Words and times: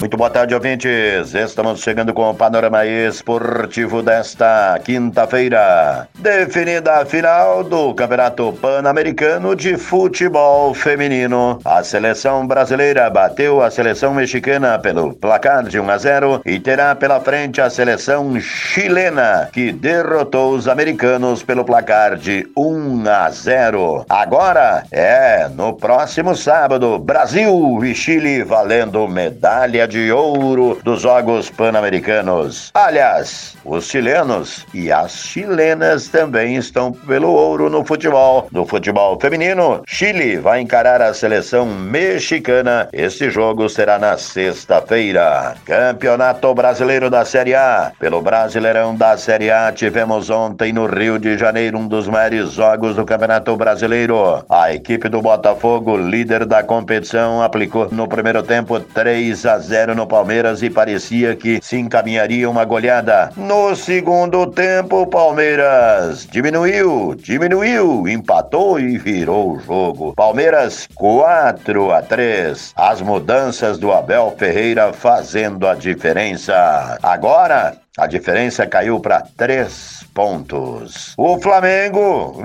Muito 0.00 0.16
boa 0.16 0.30
tarde, 0.30 0.54
ouvintes. 0.54 1.34
Estamos 1.34 1.82
chegando 1.82 2.14
com 2.14 2.30
o 2.30 2.34
panorama 2.34 2.86
esportivo 2.86 4.02
desta 4.02 4.80
quinta-feira. 4.82 6.08
Definida 6.18 7.00
a 7.00 7.04
final 7.04 7.62
do 7.62 7.92
Campeonato 7.92 8.50
Pan-Americano 8.62 9.54
de 9.54 9.76
Futebol 9.76 10.72
Feminino. 10.72 11.58
A 11.66 11.84
seleção 11.84 12.46
brasileira 12.46 13.10
bateu 13.10 13.62
a 13.62 13.70
seleção 13.70 14.14
mexicana 14.14 14.78
pelo 14.78 15.12
placar 15.12 15.64
de 15.64 15.78
1 15.78 15.90
a 15.90 15.98
0 15.98 16.40
e 16.46 16.58
terá 16.58 16.94
pela 16.94 17.20
frente 17.20 17.60
a 17.60 17.68
seleção 17.68 18.40
chilena, 18.40 19.50
que 19.52 19.70
derrotou 19.70 20.54
os 20.54 20.66
americanos 20.66 21.42
pelo 21.42 21.62
placar 21.62 22.16
de 22.16 22.48
1 22.56 23.06
a 23.06 23.30
0. 23.30 24.06
Agora 24.08 24.82
é 24.90 25.46
no 25.54 25.74
próximo 25.74 26.34
sábado, 26.34 26.98
Brasil 26.98 27.84
e 27.84 27.94
Chile 27.94 28.42
valendo 28.42 29.06
medalha 29.06 29.90
de 29.90 29.99
ouro 30.10 30.78
dos 30.84 31.02
Jogos 31.02 31.50
Pan-Americanos. 31.50 32.70
Aliás, 32.72 33.56
os 33.64 33.86
chilenos 33.86 34.64
e 34.72 34.92
as 34.92 35.12
chilenas 35.12 36.08
também 36.08 36.56
estão 36.56 36.92
pelo 36.92 37.28
ouro 37.28 37.68
no 37.68 37.84
futebol. 37.84 38.48
No 38.52 38.64
futebol 38.64 39.18
feminino, 39.20 39.82
Chile 39.86 40.38
vai 40.38 40.60
encarar 40.60 41.02
a 41.02 41.12
seleção 41.12 41.66
mexicana. 41.66 42.88
Este 42.92 43.30
jogo 43.30 43.68
será 43.68 43.98
na 43.98 44.16
sexta-feira. 44.16 45.56
Campeonato 45.64 46.54
Brasileiro 46.54 47.10
da 47.10 47.24
Série 47.24 47.54
A. 47.54 47.92
Pelo 47.98 48.22
Brasileirão 48.22 48.94
da 48.94 49.16
Série 49.16 49.50
A, 49.50 49.72
tivemos 49.72 50.30
ontem 50.30 50.72
no 50.72 50.86
Rio 50.86 51.18
de 51.18 51.36
Janeiro 51.36 51.78
um 51.78 51.88
dos 51.88 52.06
maiores 52.06 52.52
jogos 52.52 52.94
do 52.94 53.04
Campeonato 53.04 53.56
Brasileiro. 53.56 54.44
A 54.48 54.72
equipe 54.72 55.08
do 55.08 55.20
Botafogo, 55.20 55.96
líder 55.96 56.46
da 56.46 56.62
competição, 56.62 57.42
aplicou 57.42 57.88
no 57.90 58.06
primeiro 58.06 58.42
tempo 58.42 58.78
3 58.78 59.46
a 59.46 59.58
0 59.58 59.79
no 59.88 60.06
Palmeiras 60.06 60.62
e 60.62 60.70
parecia 60.70 61.34
que 61.34 61.58
se 61.62 61.76
encaminharia 61.76 62.48
uma 62.48 62.64
goleada. 62.64 63.30
No 63.36 63.74
segundo 63.74 64.46
tempo, 64.46 65.02
o 65.02 65.06
Palmeiras 65.06 66.26
diminuiu, 66.30 67.14
diminuiu, 67.16 68.06
empatou 68.08 68.78
e 68.78 68.98
virou 68.98 69.52
o 69.52 69.60
jogo. 69.60 70.14
Palmeiras 70.14 70.88
4 70.94 71.92
a 71.92 72.02
3. 72.02 72.72
As 72.76 73.00
mudanças 73.00 73.78
do 73.78 73.92
Abel 73.92 74.34
Ferreira 74.38 74.92
fazendo 74.92 75.66
a 75.66 75.74
diferença. 75.74 76.98
Agora, 77.02 77.76
a 77.98 78.06
diferença 78.06 78.68
caiu 78.68 79.00
para 79.00 79.24
três 79.36 80.04
pontos. 80.14 81.12
O 81.16 81.40
Flamengo, 81.40 82.40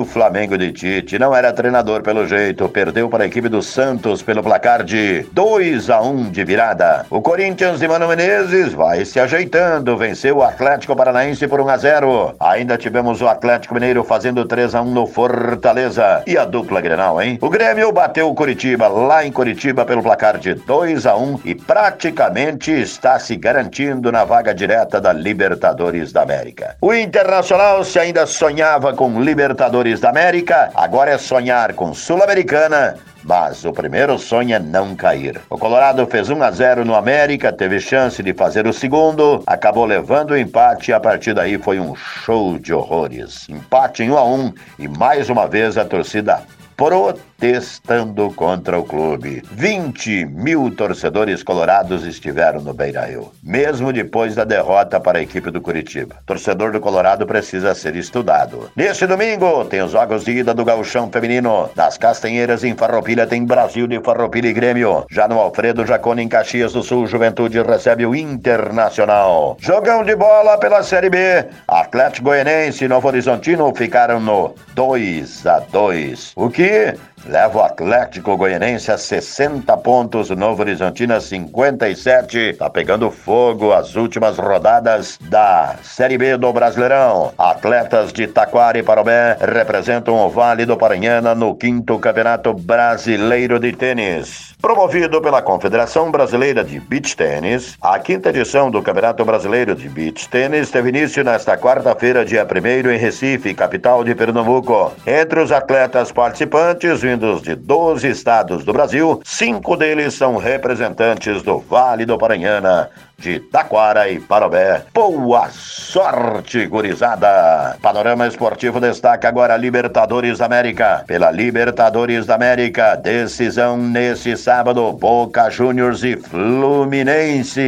o 0.00 0.06
Flamengo 0.06 0.56
de 0.56 0.72
Tite, 0.72 1.18
não 1.18 1.36
era 1.36 1.52
treinador 1.52 2.02
pelo 2.02 2.26
jeito, 2.26 2.66
perdeu 2.70 3.06
para 3.06 3.24
a 3.24 3.26
equipe 3.26 3.46
do 3.50 3.60
Santos 3.60 4.22
pelo 4.22 4.42
placar 4.42 4.82
de 4.82 5.26
2 5.32 5.90
a 5.90 6.00
1 6.00 6.30
de 6.30 6.42
virada. 6.44 7.04
O 7.10 7.20
Corinthians 7.20 7.78
de 7.78 7.86
Mano 7.86 8.08
Menezes 8.08 8.72
vai 8.72 9.04
se 9.04 9.20
ajeitando, 9.20 9.98
venceu 9.98 10.38
o 10.38 10.42
Atlético 10.42 10.96
Paranaense 10.96 11.46
por 11.46 11.60
1 11.60 11.68
a 11.68 11.76
0. 11.76 12.36
Ainda 12.40 12.78
tivemos 12.78 13.20
o 13.20 13.28
Atlético 13.28 13.74
Mineiro 13.74 14.02
fazendo 14.02 14.46
3 14.46 14.74
a 14.74 14.80
1 14.80 14.90
no 14.92 15.06
Fortaleza. 15.06 16.22
E 16.26 16.38
a 16.38 16.46
dupla 16.46 16.80
Grenal, 16.80 17.20
hein? 17.20 17.38
O 17.42 17.50
Grêmio 17.50 17.92
bateu 17.92 18.30
o 18.30 18.34
Curitiba 18.34 18.88
lá 18.88 19.26
em 19.26 19.30
Curitiba 19.30 19.84
pelo 19.84 20.02
placar 20.02 20.38
de 20.38 20.54
2 20.54 21.04
a 21.04 21.16
1 21.16 21.40
e 21.44 21.54
praticamente 21.54 22.72
está 22.72 23.18
se 23.18 23.36
garantindo 23.36 24.10
na 24.10 24.24
vaga 24.24 24.54
direta 24.54 24.85
da 24.88 25.12
Libertadores 25.12 26.12
da 26.12 26.22
América. 26.22 26.76
O 26.80 26.94
Internacional, 26.94 27.84
se 27.84 27.98
ainda 27.98 28.26
sonhava 28.26 28.94
com 28.94 29.20
Libertadores 29.20 30.00
da 30.00 30.10
América, 30.10 30.70
agora 30.74 31.10
é 31.10 31.18
sonhar 31.18 31.74
com 31.74 31.92
Sul-Americana 31.92 32.96
mas 33.26 33.64
o 33.64 33.72
primeiro 33.72 34.16
sonho 34.18 34.54
é 34.54 34.58
não 34.60 34.94
cair. 34.94 35.40
O 35.50 35.58
Colorado 35.58 36.06
fez 36.06 36.30
1 36.30 36.42
a 36.42 36.50
0 36.52 36.84
no 36.84 36.94
América, 36.94 37.52
teve 37.52 37.80
chance 37.80 38.22
de 38.22 38.32
fazer 38.32 38.68
o 38.68 38.72
segundo, 38.72 39.42
acabou 39.46 39.84
levando 39.84 40.30
o 40.30 40.38
empate 40.38 40.92
e 40.92 40.94
a 40.94 41.00
partir 41.00 41.34
daí 41.34 41.58
foi 41.58 41.80
um 41.80 41.94
show 41.96 42.56
de 42.56 42.72
horrores. 42.72 43.48
Empate 43.48 44.04
em 44.04 44.12
1 44.12 44.16
a 44.16 44.24
1 44.24 44.54
e 44.78 44.88
mais 44.88 45.28
uma 45.28 45.48
vez 45.48 45.76
a 45.76 45.84
torcida 45.84 46.40
protestando 46.76 48.30
contra 48.32 48.78
o 48.78 48.84
clube. 48.84 49.42
20 49.50 50.26
mil 50.26 50.70
torcedores 50.70 51.42
colorados 51.42 52.04
estiveram 52.04 52.60
no 52.60 52.74
Beira-Rio, 52.74 53.32
mesmo 53.42 53.92
depois 53.92 54.34
da 54.34 54.44
derrota 54.44 55.00
para 55.00 55.18
a 55.18 55.22
equipe 55.22 55.50
do 55.50 55.60
Curitiba. 55.60 56.16
Torcedor 56.26 56.72
do 56.72 56.80
Colorado 56.80 57.26
precisa 57.26 57.74
ser 57.74 57.96
estudado. 57.96 58.70
Neste 58.76 59.06
domingo 59.06 59.64
tem 59.64 59.82
os 59.82 59.92
jogos 59.92 60.24
de 60.24 60.32
ida 60.32 60.52
do 60.52 60.64
Gauchão 60.64 61.10
Feminino. 61.10 61.70
Nas 61.74 61.96
Castanheiras, 61.96 62.62
em 62.62 62.74
Farroupilha, 62.74 63.26
tem 63.26 63.44
Brasil 63.44 63.86
de 63.86 63.98
Farroupilha 64.00 64.48
e 64.48 64.52
Grêmio. 64.52 65.06
Já 65.10 65.26
no 65.26 65.38
Alfredo 65.38 65.86
Jacone, 65.86 66.22
em 66.22 66.28
Caxias 66.28 66.74
do 66.74 66.82
Sul, 66.82 67.06
Juventude 67.06 67.62
recebe 67.62 68.04
o 68.04 68.14
Internacional. 68.14 69.56
Jogão 69.60 70.04
de 70.04 70.14
bola 70.14 70.58
pela 70.58 70.82
Série 70.82 71.08
B. 71.08 71.46
Atlético 71.66 72.26
Goianense 72.26 72.84
e 72.84 72.88
Novo 72.88 73.08
Horizontino 73.08 73.72
ficaram 73.74 74.20
no 74.20 74.54
2 74.74 75.46
a 75.46 75.60
2 75.60 76.32
O 76.36 76.50
que 76.50 76.65
ver 76.70 76.98
leva 77.28 77.58
o 77.58 77.62
Atlético 77.62 78.36
Goianense 78.36 78.90
a 78.90 78.98
60 78.98 79.76
pontos, 79.78 80.30
o 80.30 80.36
Novo 80.36 80.62
Horizontino 80.62 81.14
a 81.14 81.20
57. 81.20 82.54
Tá 82.54 82.70
pegando 82.70 83.10
fogo 83.10 83.72
as 83.72 83.96
últimas 83.96 84.38
rodadas 84.38 85.18
da 85.22 85.76
Série 85.82 86.18
B 86.18 86.36
do 86.36 86.52
Brasileirão. 86.52 87.32
Atletas 87.36 88.12
de 88.12 88.26
Taquara 88.26 88.78
e 88.78 88.82
Parobé 88.82 89.36
representam 89.40 90.14
o 90.14 90.28
Vale 90.28 90.64
do 90.64 90.76
Paranhana 90.76 91.34
no 91.34 91.54
quinto 91.54 91.98
Campeonato 91.98 92.52
Brasileiro 92.54 93.58
de 93.58 93.72
Tênis. 93.72 94.54
Promovido 94.60 95.20
pela 95.20 95.42
Confederação 95.42 96.10
Brasileira 96.10 96.64
de 96.64 96.80
Beach 96.80 97.16
Tênis, 97.16 97.76
a 97.80 97.98
quinta 97.98 98.30
edição 98.30 98.70
do 98.70 98.82
Campeonato 98.82 99.24
Brasileiro 99.24 99.74
de 99.74 99.88
Beach 99.88 100.28
Tênis 100.28 100.70
teve 100.70 100.88
início 100.88 101.22
nesta 101.22 101.56
quarta-feira, 101.56 102.24
dia 102.24 102.44
1 102.44 102.90
em 102.90 102.98
Recife, 102.98 103.54
capital 103.54 104.02
de 104.02 104.14
Pernambuco. 104.14 104.92
Entre 105.06 105.40
os 105.40 105.52
atletas 105.52 106.10
participantes, 106.10 107.04
de 107.16 107.54
12 107.54 108.08
estados 108.08 108.64
do 108.64 108.72
Brasil, 108.72 109.20
cinco 109.24 109.76
deles 109.76 110.14
são 110.14 110.36
representantes 110.36 111.42
do 111.42 111.58
Vale 111.58 112.04
do 112.04 112.18
Paranhana, 112.18 112.90
de 113.18 113.40
Taquara 113.40 114.10
e 114.10 114.20
Parobé. 114.20 114.82
Boa 114.92 115.48
sorte, 115.50 116.66
gurizada! 116.66 117.76
Panorama 117.80 118.26
Esportivo 118.26 118.78
destaca 118.80 119.28
agora 119.28 119.56
Libertadores 119.56 120.40
América. 120.40 121.02
Pela 121.06 121.30
Libertadores 121.30 122.26
da 122.26 122.34
América, 122.34 122.94
decisão 122.96 123.76
nesse 123.78 124.36
sábado, 124.36 124.92
Boca 124.92 125.48
Juniors 125.48 126.04
e 126.04 126.16
Fluminense. 126.16 127.60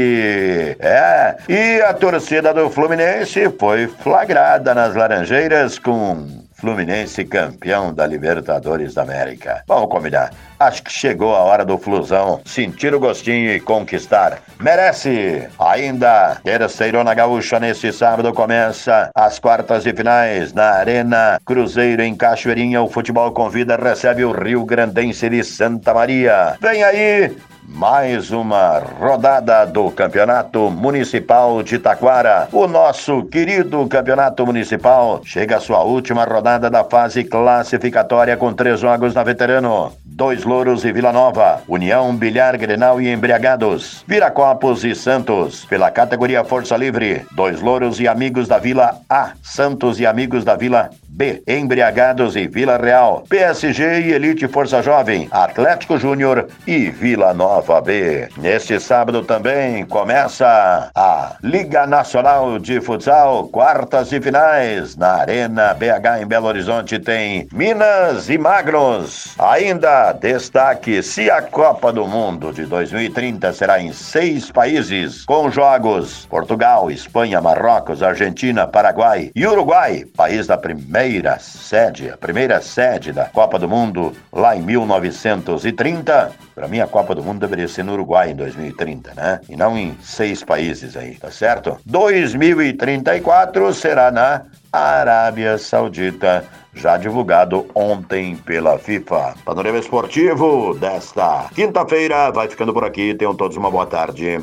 É, 0.78 1.37
e 1.48 1.81
a 1.81 1.94
torcida 1.94 2.53
do 2.53 2.69
Fluminense 2.69 3.48
foi 3.58 3.87
flagrada 3.87 4.75
nas 4.75 4.94
Laranjeiras 4.94 5.78
com 5.78 6.47
Fluminense 6.58 7.24
campeão 7.24 7.94
da 7.94 8.04
Libertadores 8.04 8.94
da 8.94 9.02
América. 9.02 9.62
Vamos 9.69 9.88
combinar. 9.88 10.30
Acho 10.58 10.82
que 10.82 10.91
chegou 10.91 11.36
a 11.36 11.44
hora 11.44 11.64
do 11.64 11.78
Flusão 11.78 12.41
sentir 12.44 12.92
o 12.92 12.98
gostinho 12.98 13.52
e 13.52 13.60
conquistar. 13.60 14.41
Merece! 14.58 15.48
Ainda 15.56 16.41
terceirona 16.42 17.14
gaúcha 17.14 17.60
nesse 17.60 17.92
sábado 17.92 18.32
começa 18.32 19.08
as 19.14 19.38
quartas 19.38 19.86
e 19.86 19.92
finais 19.92 20.52
na 20.52 20.70
Arena 20.70 21.41
Cruzeiro 21.44 22.02
em 22.02 22.16
Cachoeirinha. 22.16 22.82
O 22.82 22.90
futebol 22.90 23.30
convida, 23.30 23.76
recebe 23.76 24.25
o 24.25 24.32
Rio 24.32 24.64
Grandense 24.64 25.28
de 25.28 25.44
Santa 25.44 25.94
Maria. 25.94 26.56
Vem 26.60 26.82
aí 26.82 27.36
mais 27.69 28.31
uma 28.31 28.79
rodada 28.79 29.67
do 29.67 29.91
Campeonato 29.91 30.71
Municipal 30.71 31.62
de 31.62 31.79
Taquara. 31.79 32.49
O 32.51 32.67
nosso 32.67 33.25
querido 33.25 33.87
Campeonato 33.87 34.47
Municipal 34.47 35.21
chega 35.23 35.59
à 35.59 35.61
sua 35.61 35.83
última 35.83 36.25
rodada 36.25 36.71
da 36.71 36.83
fase 36.83 37.25
classificatória 37.25 38.37
com 38.37 38.55
três 38.55 38.81
jogos 38.81 39.15
na 39.15 39.23
Veterano. 39.23 39.93
Dois 40.19 40.43
Louros 40.43 40.85
e 40.85 40.91
Vila 40.91 41.12
Nova, 41.12 41.62
União, 41.69 42.12
Bilhar, 42.12 42.59
Grenal 42.59 43.00
e 43.00 43.09
Embriagados, 43.09 44.05
Viracopos 44.05 44.82
e 44.82 44.93
Santos. 44.93 45.65
Pela 45.67 45.93
categoria 45.93 46.43
Força 46.43 46.76
Livre, 46.76 47.25
Dois 47.31 47.61
Louros 47.61 48.00
e 48.00 48.09
Amigos 48.09 48.49
da 48.49 48.59
Vila 48.59 49.00
A, 49.09 49.35
Santos 49.44 50.00
e 50.00 50.06
Amigos 50.06 50.44
da 50.44 50.56
Vila 50.56 50.91
B, 51.19 51.43
Embriagados 51.49 52.37
e 52.37 52.47
Vila 52.47 52.76
Real, 52.76 53.25
PSG 53.29 54.03
e 54.03 54.12
Elite 54.12 54.47
Força 54.47 54.81
Jovem, 54.82 55.29
Atlético 55.31 55.99
Júnior 55.99 56.49
e 56.64 56.91
Vila 56.91 57.35
Nova 57.35 57.81
B. 57.81 58.29
Neste 58.37 58.79
sábado 58.79 59.23
também 59.23 59.85
começa 59.87 60.91
a 60.94 61.37
Liga 61.43 61.87
Nacional 61.88 62.59
de 62.61 62.81
Futsal, 62.81 63.49
quartas 63.49 64.12
e 64.12 64.21
finais. 64.21 64.97
Na 64.97 65.14
Arena 65.14 65.75
BH 65.75 66.23
em 66.23 66.26
Belo 66.26 66.47
Horizonte 66.47 67.00
tem 67.00 67.49
Minas 67.53 68.29
e 68.29 68.38
Magros. 68.38 69.35
Ainda 69.38 70.07
destaque 70.12 71.02
se 71.02 71.31
a 71.31 71.43
Copa 71.43 71.93
do 71.93 72.06
Mundo 72.06 72.52
de 72.52 72.64
2030 72.64 73.52
será 73.52 73.81
em 73.81 73.93
seis 73.93 74.50
países, 74.50 75.25
com 75.25 75.50
jogos 75.50 76.26
Portugal, 76.26 76.90
Espanha, 76.90 77.40
Marrocos, 77.40 78.02
Argentina, 78.02 78.66
Paraguai 78.66 79.31
e 79.34 79.46
Uruguai, 79.46 80.05
país 80.16 80.46
da 80.46 80.56
primeira 80.58 81.38
sede, 81.38 82.10
a 82.10 82.16
primeira 82.16 82.60
sede 82.60 83.12
da 83.12 83.26
Copa 83.26 83.58
do 83.58 83.69
Mundo 83.69 84.14
lá 84.32 84.56
em 84.56 84.62
1930. 84.62 86.32
Para 86.54 86.69
mim, 86.69 86.81
a 86.81 86.87
Copa 86.87 87.14
do 87.14 87.22
Mundo 87.22 87.40
deveria 87.40 87.69
ser 87.69 87.84
no 87.84 87.93
Uruguai 87.93 88.31
em 88.31 88.37
2030, 88.37 89.14
né? 89.14 89.40
E 89.49 89.56
não 89.56 89.78
em 89.78 89.96
seis 90.02 90.43
países 90.43 90.96
aí, 90.96 91.14
tá 91.14 91.31
certo? 91.31 91.78
2034 91.87 93.72
será 93.75 94.11
na 94.11 94.43
Arábia 94.73 95.56
Saudita, 95.56 96.44
já 96.75 96.97
divulgado 96.97 97.67
ontem 97.75 98.37
pela 98.37 98.79
FIFA. 98.79 99.35
Panorama 99.44 99.79
Esportivo 99.79 100.75
desta 100.75 101.49
quinta-feira 101.55 102.31
vai 102.31 102.49
ficando 102.49 102.73
por 102.73 102.85
aqui. 102.85 103.15
Tenham 103.15 103.35
todos 103.35 103.56
uma 103.56 103.70
boa 103.70 103.87
tarde. 103.87 104.38